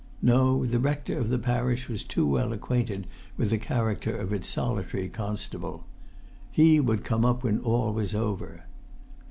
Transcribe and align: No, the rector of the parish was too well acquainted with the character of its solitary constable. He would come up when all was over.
No, 0.23 0.65
the 0.65 0.79
rector 0.79 1.19
of 1.19 1.29
the 1.29 1.37
parish 1.37 1.87
was 1.87 2.03
too 2.03 2.25
well 2.25 2.53
acquainted 2.53 3.05
with 3.37 3.51
the 3.51 3.59
character 3.59 4.17
of 4.17 4.33
its 4.33 4.47
solitary 4.49 5.07
constable. 5.09 5.85
He 6.49 6.79
would 6.79 7.03
come 7.03 7.23
up 7.23 7.43
when 7.43 7.59
all 7.59 7.93
was 7.93 8.15
over. 8.15 8.65